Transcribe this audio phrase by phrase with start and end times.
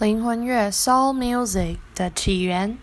[0.00, 2.78] 灵魂乐 （Soul Music） 的起源。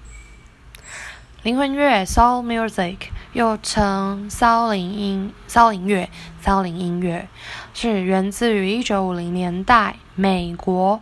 [1.41, 7.27] 灵魂乐 （Soul Music） 又称骚灵音、骚灵乐、骚灵音乐，
[7.73, 11.01] 是源自于一九五零年代美国，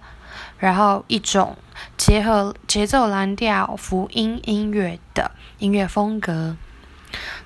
[0.58, 1.58] 然后一种
[1.98, 6.56] 结合节奏蓝调、福音音乐的音乐风格。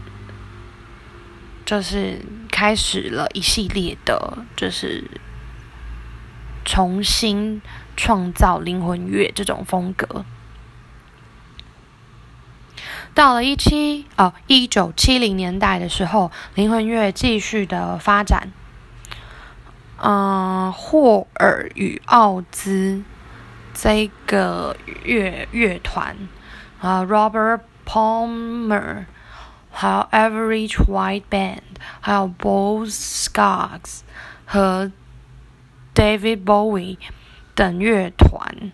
[1.65, 5.03] 就是开始了一系列的，就是
[6.63, 7.61] 重新
[7.97, 10.23] 创造灵魂乐这种风格。
[13.13, 18.53] 到了一七哦一九七零年代的时候，灵魂乐继续的发展。
[20.01, 23.03] 嗯，霍尔与奥兹
[23.73, 26.15] 这个乐乐团
[26.79, 29.03] 啊，Robert Palmer。
[29.79, 31.61] 还有 Average White Band，
[32.01, 32.89] 还有 Boz
[33.27, 33.99] Scaggs
[34.43, 34.91] 和
[35.93, 36.97] David Bowie
[37.53, 38.71] 等乐团，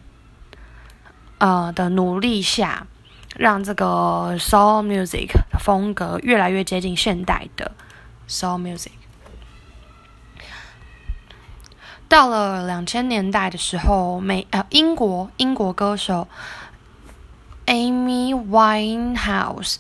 [1.40, 2.88] 呃的努力下，
[3.36, 7.74] 让这个 Soul Music 风格越来越接近现代的
[8.30, 8.92] Soul Music。
[12.08, 16.30] 到了两千年代的时候，美呃英国英国歌手
[17.66, 19.76] Amy Winehouse。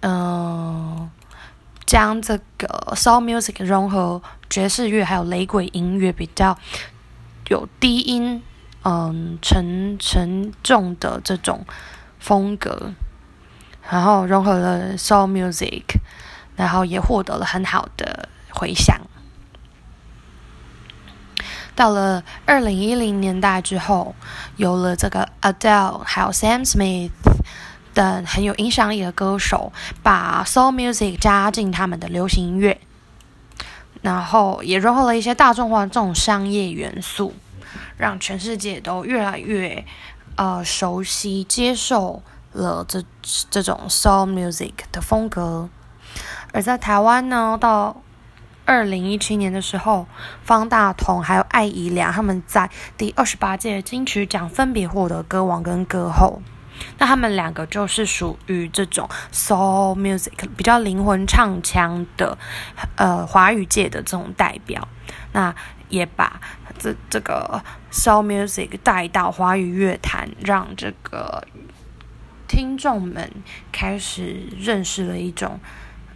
[0.00, 1.10] 嗯，
[1.84, 6.56] 将这个 soul music 融合爵士乐还有雷鬼音乐，比较
[7.48, 8.42] 有低音、
[8.84, 11.66] 嗯沉沉重的这种
[12.20, 12.92] 风格，
[13.90, 15.82] 然后融合了 soul music，
[16.56, 19.00] 然后也获得了很好的回响。
[21.74, 24.14] 到了二零一零年代之后，
[24.56, 27.10] 有了这个 Adele，还有 Sam Smith。
[27.98, 29.72] 等很有影响力的歌手，
[30.04, 32.80] 把 soul music 加进他们的流行音乐，
[34.02, 37.34] 然后也融合了一些大众化这种商业元素，
[37.96, 39.84] 让全世界都越来越
[40.36, 42.22] 呃熟悉、接受
[42.52, 43.02] 了这
[43.50, 45.68] 这种 soul music 的风格。
[46.52, 48.00] 而在台湾呢，到
[48.64, 50.06] 二零一七年的时候，
[50.44, 56.40] 方大同还有艾怡良他们在第二十八届金曲奖分别获得歌王跟歌后。
[56.98, 62.36] 那他们两个就是属于这种 soul music 比较灵魂唱腔的，
[62.96, 64.86] 呃，华语界的这种代表。
[65.32, 65.54] 那
[65.88, 66.40] 也把
[66.78, 71.46] 这这个 soul music 带到华语乐坛，让这个
[72.46, 73.30] 听众们
[73.70, 75.60] 开始认识了一种，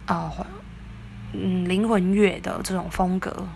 [0.05, 0.31] 呃，
[1.33, 3.47] 嗯，灵魂乐的这种风格。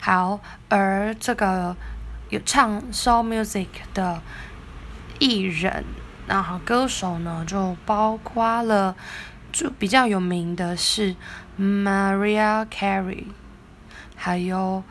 [0.00, 1.76] 好，而这个。
[2.30, 4.22] 有唱 soul music 的
[5.18, 5.84] 艺人，
[6.28, 8.94] 然后歌手呢，就包括了，
[9.50, 11.16] 就比较有名的是
[11.58, 13.24] Maria Carey，
[14.14, 14.84] 还有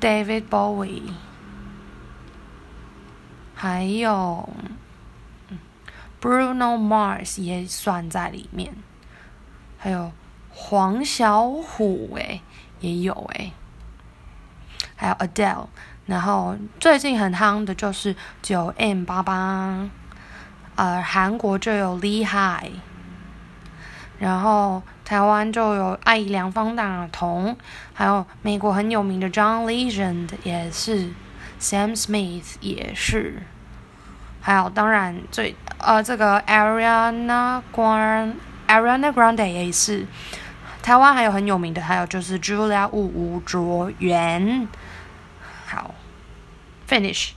[0.00, 1.10] David Bowie，
[3.56, 4.48] 还有
[6.20, 8.72] Bruno Mars 也算在里面，
[9.76, 10.12] 还有
[10.50, 12.42] 黄小琥诶，
[12.78, 13.52] 也有诶，
[14.94, 15.66] 还有 Adele。
[16.10, 19.88] 然后最近很夯的就是九 M 八八，
[20.74, 22.68] 呃，韩国就有李海，
[24.18, 27.56] 然后台湾就有爱怡良、方大同，
[27.94, 31.10] 还有美国很有名的 John Legend 也是
[31.60, 33.40] ，Sam Smith 也是，
[34.40, 38.32] 还有当然最呃这个 Ariana Grande
[38.66, 40.04] Ariana Grande 也是，
[40.82, 44.66] 台湾还有很有名的，还有就是 Julia 吴卓源。
[45.66, 45.94] 好。
[46.90, 47.34] ，finish。